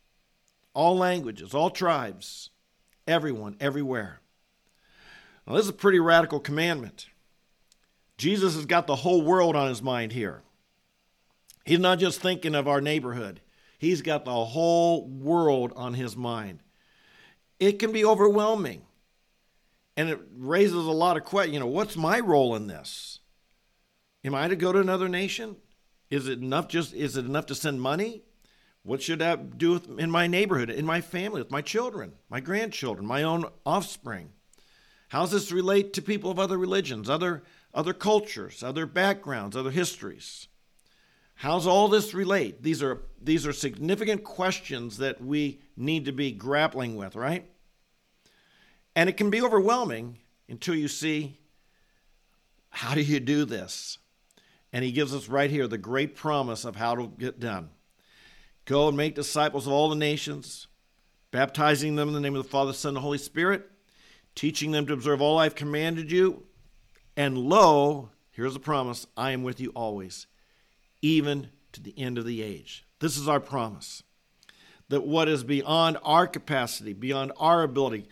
all 0.73 0.97
languages, 0.97 1.53
all 1.53 1.69
tribes, 1.69 2.49
everyone, 3.09 3.55
everywhere. 3.59 4.21
Now, 5.45 5.55
this 5.55 5.63
is 5.63 5.69
a 5.69 5.73
pretty 5.73 5.99
radical 5.99 6.39
commandment. 6.39 7.07
Jesus 8.17 8.55
has 8.55 8.65
got 8.65 8.87
the 8.87 8.97
whole 8.97 9.21
world 9.21 9.55
on 9.55 9.67
his 9.69 9.81
mind 9.81 10.11
here. 10.11 10.43
He's 11.65 11.79
not 11.79 11.99
just 11.99 12.21
thinking 12.21 12.55
of 12.55 12.67
our 12.67 12.81
neighborhood, 12.81 13.41
he's 13.77 14.01
got 14.01 14.25
the 14.25 14.45
whole 14.45 15.07
world 15.07 15.73
on 15.75 15.95
his 15.95 16.15
mind. 16.15 16.59
It 17.59 17.79
can 17.79 17.91
be 17.91 18.05
overwhelming. 18.05 18.83
And 19.97 20.09
it 20.09 20.19
raises 20.37 20.85
a 20.85 20.91
lot 20.91 21.17
of 21.17 21.25
questions. 21.25 21.53
You 21.53 21.59
know, 21.59 21.67
what's 21.67 21.97
my 21.97 22.21
role 22.21 22.55
in 22.55 22.67
this? 22.67 23.19
Am 24.23 24.33
I 24.33 24.47
to 24.47 24.55
go 24.55 24.71
to 24.71 24.79
another 24.79 25.09
nation? 25.09 25.57
Is 26.09 26.27
it 26.27 26.39
enough 26.39 26.69
just 26.69 26.93
is 26.93 27.17
it 27.17 27.25
enough 27.25 27.47
to 27.47 27.55
send 27.55 27.81
money? 27.81 28.23
What 28.83 29.01
should 29.01 29.19
that 29.19 29.57
do 29.57 29.73
with, 29.73 29.99
in 29.99 30.09
my 30.09 30.27
neighborhood, 30.27 30.69
in 30.69 30.85
my 30.85 31.01
family, 31.01 31.41
with 31.41 31.51
my 31.51 31.61
children, 31.61 32.13
my 32.29 32.39
grandchildren, 32.39 33.05
my 33.05 33.23
own 33.23 33.45
offspring? 33.65 34.31
How 35.09 35.21
does 35.21 35.31
this 35.31 35.51
relate 35.51 35.93
to 35.93 36.01
people 36.01 36.31
of 36.31 36.39
other 36.39 36.57
religions, 36.57 37.09
other 37.09 37.43
other 37.73 37.93
cultures, 37.93 38.63
other 38.63 38.85
backgrounds, 38.85 39.55
other 39.55 39.71
histories? 39.71 40.47
How's 41.35 41.67
all 41.67 41.87
this 41.87 42.13
relate? 42.13 42.63
These 42.63 42.83
are 42.83 43.01
these 43.21 43.45
are 43.45 43.53
significant 43.53 44.23
questions 44.23 44.97
that 44.97 45.23
we 45.23 45.61
need 45.75 46.05
to 46.05 46.11
be 46.11 46.31
grappling 46.31 46.95
with, 46.95 47.15
right? 47.15 47.49
And 48.95 49.09
it 49.09 49.17
can 49.17 49.29
be 49.29 49.41
overwhelming 49.41 50.17
until 50.47 50.75
you 50.75 50.87
see 50.87 51.37
how 52.69 52.93
do 52.93 53.01
you 53.01 53.19
do 53.19 53.45
this? 53.45 53.97
And 54.71 54.83
he 54.83 54.91
gives 54.91 55.15
us 55.15 55.27
right 55.27 55.49
here 55.49 55.67
the 55.67 55.77
great 55.77 56.15
promise 56.15 56.65
of 56.65 56.75
how 56.75 56.95
to 56.95 57.07
get 57.07 57.39
done. 57.39 57.69
Go 58.69 58.87
and 58.87 58.95
make 58.95 59.15
disciples 59.15 59.65
of 59.65 59.73
all 59.73 59.89
the 59.89 59.95
nations, 59.95 60.67
baptizing 61.31 61.95
them 61.95 62.07
in 62.07 62.13
the 62.13 62.19
name 62.19 62.35
of 62.35 62.43
the 62.43 62.49
Father, 62.49 62.71
Son, 62.71 62.89
and 62.89 62.97
the 62.97 63.01
Holy 63.01 63.17
Spirit, 63.17 63.67
teaching 64.35 64.69
them 64.69 64.85
to 64.85 64.93
observe 64.93 65.23
all 65.23 65.39
I've 65.39 65.55
commanded 65.55 66.11
you. 66.11 66.43
And 67.17 67.35
lo, 67.35 68.11
here's 68.29 68.53
the 68.53 68.59
promise 68.59 69.07
I 69.17 69.31
am 69.31 69.41
with 69.41 69.59
you 69.59 69.71
always, 69.71 70.27
even 71.01 71.49
to 71.71 71.81
the 71.81 71.97
end 71.97 72.19
of 72.19 72.27
the 72.27 72.43
age. 72.43 72.85
This 72.99 73.17
is 73.17 73.27
our 73.27 73.39
promise. 73.39 74.03
That 74.89 75.03
what 75.03 75.27
is 75.27 75.43
beyond 75.43 75.97
our 76.03 76.27
capacity, 76.27 76.93
beyond 76.93 77.31
our 77.39 77.63
ability, 77.63 78.07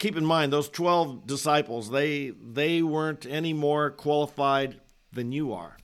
keep 0.00 0.16
in 0.16 0.26
mind 0.26 0.52
those 0.52 0.68
12 0.68 1.24
disciples, 1.24 1.88
they, 1.88 2.30
they 2.30 2.82
weren't 2.82 3.26
any 3.26 3.52
more 3.52 3.92
qualified 3.92 4.80
than 5.12 5.30
you 5.30 5.52
are. 5.52 5.76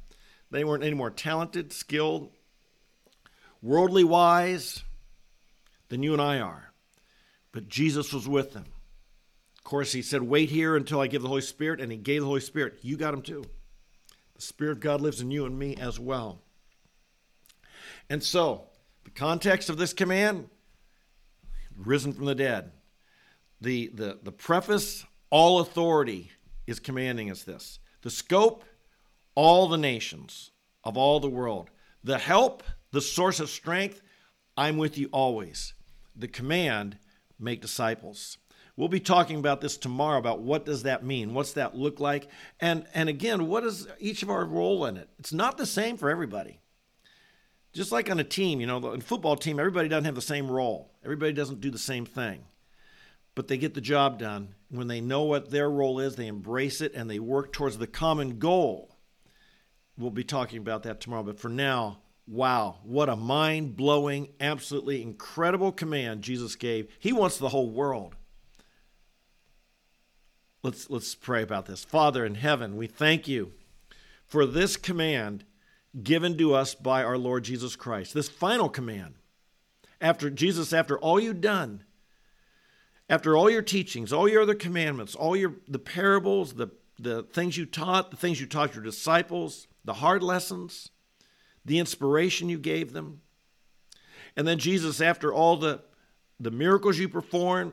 They 0.51 0.65
weren't 0.65 0.83
any 0.83 0.95
more 0.95 1.13
talented, 1.13 1.73
skilled, 1.73 2.33
worldly 3.63 4.05
wise 4.05 4.83
than 5.89 6.03
you 6.03 6.13
and 6.13 6.23
I 6.23 6.41
are. 6.41 6.73
But 7.53 7.69
Jesus 7.69 8.13
was 8.13 8.29
with 8.29 8.53
them. 8.53 8.67
Of 9.59 9.65
course, 9.65 9.93
he 9.93 10.03
said, 10.03 10.23
Wait 10.23 10.51
here 10.51 10.77
until 10.77 11.01
I 11.01 11.07
give 11.07 11.23
the 11.23 11.29
Holy 11.29 11.41
Spirit, 11.41 11.81
and 11.81 11.91
he 11.91 11.99
gave 11.99 12.21
the 12.21 12.27
Holy 12.27 12.41
Spirit. 12.41 12.79
You 12.83 12.97
got 12.97 13.15
him 13.15 13.23
too. 13.23 13.45
The 14.35 14.43
Spirit 14.43 14.73
of 14.73 14.81
God 14.81 15.01
lives 15.01 15.21
in 15.21 15.31
you 15.31 15.47
and 15.47 15.59
me 15.59 15.75
as 15.77 15.99
well. 15.99 16.41
And 18.09 18.23
so, 18.23 18.65
the 19.05 19.11
context 19.11 19.71
of 19.71 19.79
this 19.79 19.93
command 19.93 20.49
risen 21.77 22.13
from 22.13 22.27
the 22.27 22.35
dead. 22.35 22.73
The, 23.61 23.91
the, 23.95 24.19
the 24.23 24.33
preface, 24.33 25.05
all 25.31 25.61
authority 25.61 26.31
is 26.67 26.79
commanding 26.79 27.31
us 27.31 27.43
this. 27.43 27.79
The 28.03 28.11
scope, 28.11 28.65
all 29.35 29.69
the 29.69 29.79
nations 29.79 30.51
of 30.85 30.97
all 30.97 31.21
the 31.21 31.29
world. 31.29 31.71
The 32.05 32.19
help, 32.19 32.63
the 32.97 33.03
source 33.03 33.41
of 33.41 33.51
strength, 33.51 34.01
I'm 34.57 34.79
with 34.79 34.97
you 34.97 35.11
always. 35.13 35.75
The 36.17 36.29
command, 36.29 36.97
make 37.39 37.61
disciples. 37.61 38.39
We'll 38.75 38.89
be 38.89 39.01
talking 39.01 39.39
about 39.39 39.61
this 39.61 39.77
tomorrow 39.77 40.19
about 40.19 40.41
what 40.41 40.65
does 40.65 40.85
that 40.85 41.05
mean? 41.05 41.35
What's 41.35 41.53
that 41.53 41.77
look 41.77 42.01
like? 42.01 42.27
And 42.59 42.87
and 42.95 43.11
again, 43.11 43.49
what 43.49 43.65
is 43.65 43.87
each 43.99 44.23
of 44.23 44.31
our 44.31 44.47
role 44.47 44.87
in 44.87 44.97
it? 44.97 45.11
It's 45.19 45.35
not 45.35 45.59
the 45.59 45.67
same 45.67 45.99
for 45.99 46.09
everybody. 46.09 46.61
Just 47.75 47.93
like 47.93 48.11
on 48.11 48.19
a 48.19 48.25
team, 48.25 48.63
you 48.63 48.67
know, 48.67 48.81
the 48.81 49.03
football 49.03 49.37
team, 49.37 49.59
everybody 49.59 49.91
doesn't 49.91 50.07
have 50.07 50.15
the 50.15 50.23
same 50.23 50.51
role. 50.51 50.91
Everybody 51.05 51.35
doesn't 51.35 51.61
do 51.61 51.71
the 51.71 51.79
same 51.79 52.07
thing. 52.07 52.47
But 53.35 53.49
they 53.49 53.59
get 53.59 53.75
the 53.75 53.83
job 53.83 54.19
done. 54.19 54.55
When 54.71 54.89
they 54.89 55.03
know 55.03 55.25
what 55.25 55.51
their 55.51 55.69
role 55.69 56.01
is, 56.01 56.17
they 56.17 56.29
embrace 56.29 56.81
it 56.81 56.95
and 56.95 57.11
they 57.11 57.19
work 57.19 57.53
towards 57.53 57.77
the 57.77 57.87
common 57.87 58.39
goal 58.39 58.97
We'll 59.99 60.11
be 60.11 60.25
talking 60.25 60.59
about 60.59 60.83
that 60.83 61.01
tomorrow. 61.01 61.23
But 61.23 61.41
for 61.41 61.49
now, 61.49 61.99
wow, 62.27 62.79
what 62.83 63.09
a 63.09 63.17
mind 63.17 63.77
blowing, 63.77 64.29
absolutely 64.41 65.03
incredible 65.03 65.73
command 65.73 66.23
Jesus 66.23 66.57
gave. 66.57 66.89
He 66.99 67.13
wants 67.13 67.39
the 67.39 67.51
whole 67.51 67.71
world. 67.71 68.17
Let's, 70.63 70.91
let's 70.91 71.15
pray 71.15 71.43
about 71.43 71.67
this. 71.67 71.85
Father 71.85 72.25
in 72.25 72.35
heaven, 72.35 72.77
we 72.77 72.89
thank 72.89 73.29
you 73.29 73.53
for 74.27 74.45
this 74.45 74.77
command 74.77 75.45
given 76.03 76.37
to 76.39 76.55
us 76.55 76.75
by 76.75 77.05
our 77.05 77.17
Lord 77.17 77.45
Jesus 77.45 77.77
Christ, 77.77 78.15
this 78.15 78.29
final 78.29 78.69
command. 78.69 79.15
After 80.01 80.29
Jesus, 80.29 80.73
after 80.73 80.99
all 80.99 81.21
you've 81.21 81.41
done, 81.41 81.85
after 83.09 83.37
all 83.37 83.49
your 83.49 83.63
teachings, 83.63 84.13
all 84.13 84.29
your 84.29 84.43
other 84.43 84.55
commandments, 84.55 85.15
all 85.15 85.37
your 85.37 85.55
the 85.69 85.79
parables, 85.79 86.55
the, 86.55 86.69
the 86.99 87.23
things 87.23 87.57
you 87.57 87.65
taught, 87.65 88.11
the 88.11 88.17
things 88.17 88.41
you 88.41 88.47
taught 88.47 88.75
your 88.75 88.85
disciples, 88.85 89.69
the 89.85 89.95
hard 89.95 90.23
lessons, 90.23 90.91
the 91.67 91.79
inspiration 91.79 92.49
you 92.49 92.59
gave 92.59 92.93
them. 92.93 93.21
And 94.37 94.47
then 94.47 94.59
Jesus, 94.59 95.01
after 95.01 95.33
all 95.33 95.57
the, 95.57 95.83
the 96.41 96.51
miracles 96.51 96.99
you 96.99 97.09
performed, 97.09 97.73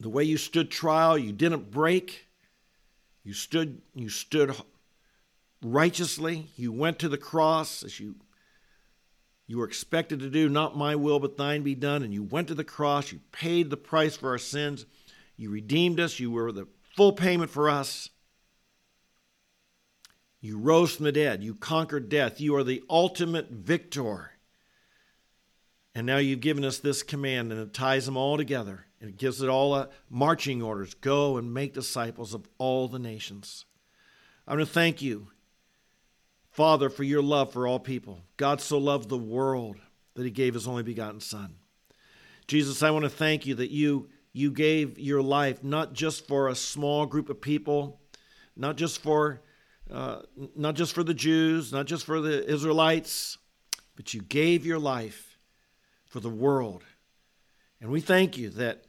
the 0.00 0.08
way 0.08 0.24
you 0.24 0.36
stood 0.36 0.70
trial, 0.70 1.16
you 1.16 1.32
didn't 1.32 1.70
break. 1.70 2.26
You 3.22 3.34
stood, 3.34 3.80
you 3.94 4.08
stood 4.08 4.54
righteously. 5.62 6.48
You 6.56 6.72
went 6.72 6.98
to 7.00 7.08
the 7.08 7.18
cross 7.18 7.82
as 7.82 8.00
you 8.00 8.16
you 9.46 9.58
were 9.58 9.66
expected 9.66 10.20
to 10.20 10.30
do, 10.30 10.48
not 10.48 10.76
my 10.76 10.94
will, 10.94 11.18
but 11.18 11.36
thine 11.36 11.64
be 11.64 11.74
done. 11.74 12.04
And 12.04 12.14
you 12.14 12.22
went 12.22 12.46
to 12.48 12.54
the 12.54 12.62
cross. 12.62 13.10
You 13.10 13.18
paid 13.32 13.68
the 13.68 13.76
price 13.76 14.16
for 14.16 14.28
our 14.30 14.38
sins. 14.38 14.86
You 15.36 15.50
redeemed 15.50 15.98
us. 15.98 16.20
You 16.20 16.30
were 16.30 16.52
the 16.52 16.68
full 16.94 17.14
payment 17.14 17.50
for 17.50 17.68
us. 17.68 18.10
You 20.40 20.58
rose 20.58 20.96
from 20.96 21.04
the 21.04 21.12
dead. 21.12 21.42
You 21.42 21.54
conquered 21.54 22.08
death. 22.08 22.40
You 22.40 22.56
are 22.56 22.64
the 22.64 22.82
ultimate 22.88 23.50
victor. 23.50 24.32
And 25.94 26.06
now 26.06 26.16
you've 26.16 26.40
given 26.40 26.64
us 26.64 26.78
this 26.78 27.02
command, 27.02 27.52
and 27.52 27.60
it 27.60 27.74
ties 27.74 28.06
them 28.06 28.16
all 28.16 28.36
together. 28.36 28.86
And 29.00 29.10
it 29.10 29.18
gives 29.18 29.42
it 29.42 29.48
all 29.48 29.74
a 29.74 29.88
marching 30.08 30.62
orders 30.62 30.94
go 30.94 31.36
and 31.36 31.52
make 31.52 31.74
disciples 31.74 32.32
of 32.32 32.48
all 32.58 32.88
the 32.88 32.98
nations. 32.98 33.64
I 34.46 34.54
want 34.54 34.66
to 34.66 34.72
thank 34.72 35.02
you, 35.02 35.28
Father, 36.50 36.90
for 36.90 37.04
your 37.04 37.22
love 37.22 37.52
for 37.52 37.66
all 37.66 37.78
people. 37.78 38.20
God 38.36 38.60
so 38.60 38.78
loved 38.78 39.08
the 39.08 39.18
world 39.18 39.76
that 40.14 40.24
he 40.24 40.30
gave 40.30 40.54
his 40.54 40.66
only 40.66 40.82
begotten 40.82 41.20
Son. 41.20 41.54
Jesus, 42.46 42.82
I 42.82 42.90
want 42.90 43.04
to 43.04 43.10
thank 43.10 43.46
you 43.46 43.54
that 43.56 43.70
you, 43.70 44.08
you 44.32 44.50
gave 44.50 44.98
your 44.98 45.22
life 45.22 45.62
not 45.62 45.92
just 45.92 46.26
for 46.26 46.48
a 46.48 46.54
small 46.54 47.06
group 47.06 47.30
of 47.30 47.40
people, 47.40 48.00
not 48.56 48.76
just 48.76 49.02
for 49.02 49.40
uh, 49.90 50.22
not 50.54 50.74
just 50.74 50.92
for 50.92 51.02
the 51.02 51.14
Jews, 51.14 51.72
not 51.72 51.86
just 51.86 52.04
for 52.04 52.20
the 52.20 52.48
Israelites, 52.48 53.38
but 53.96 54.14
you 54.14 54.22
gave 54.22 54.64
your 54.64 54.78
life 54.78 55.38
for 56.06 56.20
the 56.20 56.30
world. 56.30 56.84
And 57.80 57.90
we 57.90 58.00
thank 58.00 58.36
you 58.36 58.50
that 58.50 58.84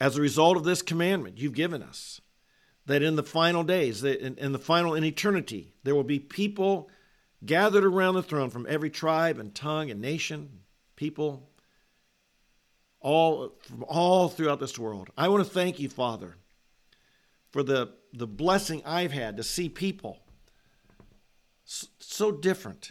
as 0.00 0.16
a 0.16 0.20
result 0.20 0.56
of 0.56 0.64
this 0.64 0.82
commandment 0.82 1.38
you've 1.38 1.54
given 1.54 1.82
us, 1.82 2.20
that 2.86 3.02
in 3.02 3.16
the 3.16 3.22
final 3.22 3.62
days, 3.62 4.02
that 4.02 4.20
in, 4.20 4.36
in 4.36 4.52
the 4.52 4.58
final, 4.58 4.94
in 4.94 5.04
eternity, 5.04 5.72
there 5.82 5.94
will 5.94 6.04
be 6.04 6.18
people 6.18 6.90
gathered 7.44 7.84
around 7.84 8.14
the 8.14 8.22
throne 8.22 8.50
from 8.50 8.66
every 8.68 8.90
tribe 8.90 9.38
and 9.38 9.54
tongue 9.54 9.90
and 9.90 10.00
nation, 10.00 10.60
people, 10.96 11.48
all 13.00 13.54
from 13.62 13.84
all 13.84 14.28
throughout 14.28 14.60
this 14.60 14.78
world. 14.78 15.10
I 15.16 15.28
want 15.28 15.44
to 15.44 15.50
thank 15.50 15.78
you, 15.78 15.88
Father, 15.88 16.36
for 17.54 17.62
the, 17.62 17.88
the 18.12 18.26
blessing 18.26 18.82
I've 18.84 19.12
had 19.12 19.36
to 19.36 19.44
see 19.44 19.68
people. 19.68 20.18
So 21.64 22.32
different, 22.32 22.90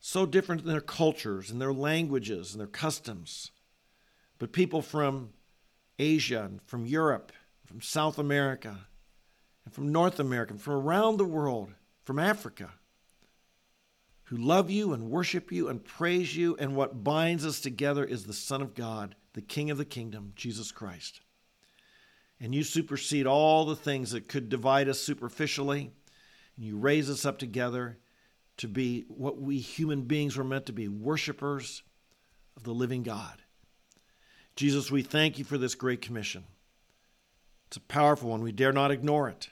so 0.00 0.24
different 0.24 0.62
in 0.62 0.68
their 0.68 0.80
cultures 0.80 1.50
and 1.50 1.60
their 1.60 1.74
languages 1.74 2.52
and 2.52 2.60
their 2.62 2.66
customs. 2.66 3.50
But 4.38 4.52
people 4.52 4.80
from 4.80 5.34
Asia 5.98 6.44
and 6.44 6.62
from 6.62 6.86
Europe, 6.86 7.30
from 7.66 7.82
South 7.82 8.18
America, 8.18 8.78
and 9.66 9.74
from 9.74 9.92
North 9.92 10.18
America, 10.18 10.54
and 10.54 10.62
from 10.62 10.76
around 10.76 11.18
the 11.18 11.26
world, 11.26 11.74
from 12.02 12.18
Africa, 12.18 12.70
who 14.22 14.38
love 14.38 14.70
you 14.70 14.94
and 14.94 15.10
worship 15.10 15.52
you 15.52 15.68
and 15.68 15.84
praise 15.84 16.34
you, 16.34 16.56
and 16.58 16.74
what 16.74 17.04
binds 17.04 17.44
us 17.44 17.60
together 17.60 18.02
is 18.02 18.24
the 18.24 18.32
Son 18.32 18.62
of 18.62 18.74
God, 18.74 19.14
the 19.34 19.42
King 19.42 19.70
of 19.70 19.76
the 19.76 19.84
kingdom, 19.84 20.32
Jesus 20.36 20.72
Christ 20.72 21.20
and 22.42 22.52
you 22.52 22.64
supersede 22.64 23.26
all 23.26 23.64
the 23.64 23.76
things 23.76 24.10
that 24.10 24.28
could 24.28 24.48
divide 24.48 24.88
us 24.88 24.98
superficially. 24.98 25.92
And 26.56 26.66
you 26.66 26.76
raise 26.76 27.08
us 27.08 27.24
up 27.24 27.38
together 27.38 27.98
to 28.56 28.66
be 28.66 29.04
what 29.08 29.40
we 29.40 29.58
human 29.58 30.02
beings 30.02 30.36
were 30.36 30.44
meant 30.44 30.66
to 30.66 30.72
be 30.72 30.88
worshipers 30.88 31.82
of 32.56 32.64
the 32.64 32.72
living 32.72 33.04
God. 33.04 33.40
Jesus, 34.56 34.90
we 34.90 35.02
thank 35.02 35.38
you 35.38 35.44
for 35.44 35.56
this 35.56 35.76
great 35.76 36.02
commission. 36.02 36.44
It's 37.68 37.76
a 37.76 37.80
powerful 37.80 38.30
one. 38.30 38.42
We 38.42 38.52
dare 38.52 38.72
not 38.72 38.90
ignore 38.90 39.28
it. 39.28 39.48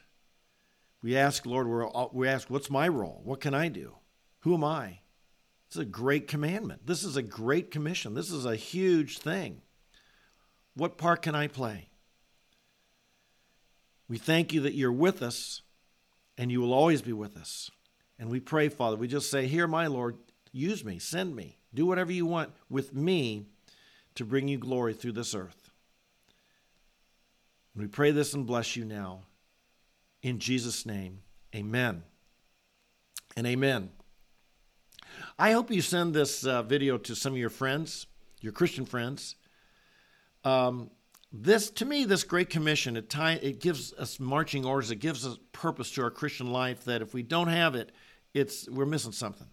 We 1.00 1.16
ask, 1.16 1.46
Lord, 1.46 1.68
we 2.12 2.28
ask, 2.28 2.50
what's 2.50 2.68
my 2.68 2.88
role? 2.88 3.22
What 3.24 3.40
can 3.40 3.54
I 3.54 3.68
do? 3.68 3.94
Who 4.40 4.52
am 4.52 4.64
I? 4.64 4.98
It's 5.68 5.76
a 5.76 5.84
great 5.84 6.26
commandment. 6.26 6.86
This 6.86 7.04
is 7.04 7.16
a 7.16 7.22
great 7.22 7.70
commission. 7.70 8.14
This 8.14 8.32
is 8.32 8.44
a 8.44 8.56
huge 8.56 9.18
thing. 9.18 9.62
What 10.74 10.98
part 10.98 11.22
can 11.22 11.36
I 11.36 11.46
play? 11.46 11.89
We 14.10 14.18
thank 14.18 14.52
you 14.52 14.62
that 14.62 14.74
you're 14.74 14.90
with 14.90 15.22
us 15.22 15.62
and 16.36 16.50
you 16.50 16.60
will 16.60 16.74
always 16.74 17.00
be 17.00 17.12
with 17.12 17.36
us. 17.36 17.70
And 18.18 18.28
we 18.28 18.40
pray, 18.40 18.68
Father, 18.68 18.96
we 18.96 19.06
just 19.06 19.30
say, 19.30 19.46
Here, 19.46 19.68
my 19.68 19.86
Lord, 19.86 20.16
use 20.50 20.84
me, 20.84 20.98
send 20.98 21.36
me, 21.36 21.58
do 21.72 21.86
whatever 21.86 22.10
you 22.10 22.26
want 22.26 22.50
with 22.68 22.92
me 22.92 23.46
to 24.16 24.24
bring 24.24 24.48
you 24.48 24.58
glory 24.58 24.94
through 24.94 25.12
this 25.12 25.32
earth. 25.32 25.70
And 27.72 27.84
we 27.84 27.88
pray 27.88 28.10
this 28.10 28.34
and 28.34 28.44
bless 28.44 28.74
you 28.74 28.84
now. 28.84 29.20
In 30.22 30.40
Jesus' 30.40 30.84
name, 30.84 31.20
amen 31.54 32.02
and 33.36 33.46
amen. 33.46 33.90
I 35.38 35.52
hope 35.52 35.70
you 35.70 35.82
send 35.82 36.14
this 36.14 36.44
uh, 36.44 36.64
video 36.64 36.98
to 36.98 37.14
some 37.14 37.34
of 37.34 37.38
your 37.38 37.48
friends, 37.48 38.08
your 38.40 38.52
Christian 38.52 38.86
friends. 38.86 39.36
Um, 40.42 40.90
this, 41.32 41.70
to 41.70 41.84
me, 41.84 42.04
this 42.04 42.24
Great 42.24 42.50
Commission, 42.50 42.96
it, 42.96 43.08
tie, 43.08 43.34
it 43.34 43.60
gives 43.60 43.92
us 43.94 44.18
marching 44.18 44.64
orders. 44.64 44.90
It 44.90 44.96
gives 44.96 45.24
us 45.24 45.38
purpose 45.52 45.90
to 45.92 46.02
our 46.02 46.10
Christian 46.10 46.52
life. 46.52 46.84
That 46.84 47.02
if 47.02 47.14
we 47.14 47.22
don't 47.22 47.48
have 47.48 47.74
it, 47.74 47.92
it's 48.34 48.68
we're 48.68 48.86
missing 48.86 49.12
something. 49.12 49.46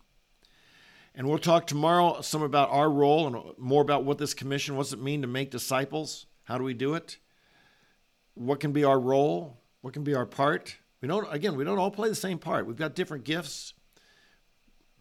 And 1.13 1.27
we'll 1.27 1.39
talk 1.39 1.67
tomorrow 1.67 2.21
some 2.21 2.43
about 2.43 2.69
our 2.69 2.89
role 2.89 3.27
and 3.27 3.57
more 3.57 3.81
about 3.81 4.05
what 4.05 4.17
this 4.17 4.33
commission, 4.33 4.75
what's 4.75 4.93
it 4.93 5.01
mean 5.01 5.21
to 5.21 5.27
make 5.27 5.51
disciples? 5.51 6.25
How 6.43 6.57
do 6.57 6.63
we 6.63 6.73
do 6.73 6.93
it? 6.93 7.17
What 8.33 8.59
can 8.59 8.71
be 8.71 8.83
our 8.83 8.99
role? 8.99 9.57
What 9.81 9.93
can 9.93 10.03
be 10.03 10.13
our 10.15 10.25
part? 10.25 10.77
We 11.01 11.07
don't 11.07 11.31
again, 11.31 11.55
we 11.55 11.63
don't 11.63 11.79
all 11.79 11.91
play 11.91 12.09
the 12.09 12.15
same 12.15 12.39
part. 12.39 12.65
We've 12.65 12.75
got 12.75 12.95
different 12.95 13.23
gifts. 13.23 13.73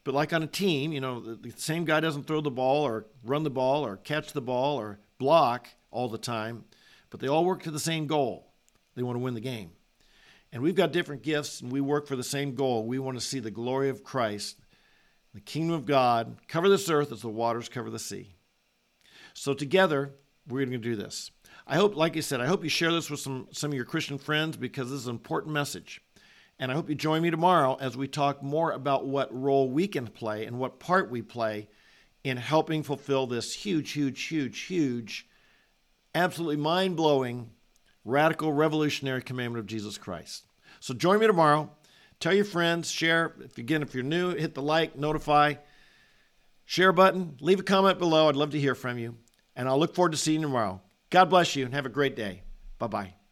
But 0.05 0.15
like 0.15 0.33
on 0.33 0.43
a 0.43 0.47
team, 0.47 0.93
you 0.93 1.01
know, 1.01 1.21
the, 1.21 1.35
the 1.35 1.53
same 1.57 1.85
guy 1.85 2.01
doesn't 2.01 2.27
throw 2.27 2.41
the 2.41 2.51
ball 2.51 2.85
or 2.85 3.07
run 3.25 3.43
the 3.43 3.51
ball 3.51 3.85
or 3.85 3.97
catch 3.97 4.33
the 4.33 4.41
ball 4.41 4.79
or 4.79 5.01
block 5.19 5.69
all 5.91 6.09
the 6.09 6.19
time, 6.19 6.65
but 7.11 7.21
they 7.21 7.29
all 7.29 7.45
work 7.45 7.63
to 7.63 7.71
the 7.71 7.81
same 7.81 8.07
goal. 8.07 8.53
They 8.95 9.03
want 9.03 9.17
to 9.17 9.23
win 9.23 9.35
the 9.35 9.41
game. 9.41 9.71
And 10.53 10.63
we've 10.63 10.75
got 10.75 10.93
different 10.93 11.23
gifts 11.23 11.61
and 11.61 11.71
we 11.71 11.81
work 11.81 12.07
for 12.07 12.17
the 12.17 12.25
same 12.25 12.55
goal. 12.55 12.87
We 12.87 12.99
want 12.99 13.19
to 13.19 13.25
see 13.25 13.41
the 13.41 13.51
glory 13.51 13.89
of 13.89 14.05
Christ, 14.05 14.59
the 15.35 15.41
kingdom 15.41 15.75
of 15.75 15.87
God, 15.87 16.37
cover 16.49 16.69
this 16.69 16.89
earth 16.89 17.13
as 17.13 17.23
the 17.23 17.29
waters 17.29 17.69
cover 17.69 17.91
the 17.91 17.99
sea. 17.99 18.35
So 19.35 19.53
together, 19.53 20.15
we're 20.49 20.65
going 20.65 20.71
to 20.71 20.79
do 20.79 20.97
this. 20.97 21.31
I 21.67 21.77
hope, 21.77 21.97
like 21.97 22.17
I 22.17 22.21
said, 22.21 22.41
I 22.41 22.47
hope 22.47 22.63
you 22.63 22.71
share 22.71 22.93
this 22.93 23.11
with 23.11 23.21
some, 23.21 23.49
some 23.51 23.71
of 23.71 23.75
your 23.75 23.85
Christian 23.85 24.19
friends 24.19 24.57
because 24.57 24.91
this 24.91 25.01
is 25.01 25.09
an 25.09 25.17
important 25.17 25.53
message. 25.53 26.01
And 26.59 26.71
I 26.71 26.75
hope 26.75 26.89
you 26.89 26.95
join 26.95 27.23
me 27.23 27.31
tomorrow 27.31 27.77
as 27.81 27.97
we 27.97 28.09
talk 28.09 28.43
more 28.43 28.71
about 28.71 29.05
what 29.05 29.35
role 29.35 29.69
we 29.69 29.89
can 29.89 30.07
play 30.07 30.47
and 30.47 30.59
what 30.59 30.79
part 30.79 31.11
we 31.11 31.21
play 31.21 31.69
in 32.27 32.37
helping 32.37 32.83
fulfill 32.83 33.29
this 33.29 33.55
huge, 33.55 33.93
huge, 33.93 34.25
huge, 34.25 34.63
huge, 34.63 35.29
absolutely 36.13 36.57
mind 36.57 36.97
blowing, 36.97 37.51
radical, 38.05 38.53
revolutionary 38.53 39.23
commandment 39.23 39.61
of 39.61 39.67
Jesus 39.67 39.97
Christ. 39.97 40.45
So 40.81 40.93
join 40.93 41.21
me 41.21 41.29
tomorrow. 41.29 41.71
Tell 42.19 42.35
your 42.35 42.45
friends, 42.45 42.91
share. 42.91 43.37
If 43.45 43.59
again, 43.59 43.81
if 43.81 43.95
you're 43.95 44.03
new, 44.03 44.35
hit 44.35 44.55
the 44.55 44.63
like, 44.63 44.97
notify, 44.97 45.55
share 46.65 46.93
button, 46.93 47.37
leave 47.41 47.61
a 47.61 47.63
comment 47.63 48.01
below. 48.01 48.29
I'd 48.29 48.35
love 48.35 48.51
to 48.51 48.61
hear 48.61 48.75
from 48.75 48.99
you. 48.99 49.17
And 49.55 49.69
I'll 49.69 49.79
look 49.79 49.95
forward 49.95 50.13
to 50.13 50.19
seeing 50.19 50.41
you 50.41 50.49
tomorrow. 50.49 50.83
God 51.11 51.27
bless 51.27 51.55
you 51.55 51.65
and 51.65 51.75
have 51.75 51.87
a 51.87 51.91
great 51.91 52.17
day. 52.17 52.43
Bye 52.79 52.89
bye. 52.89 53.26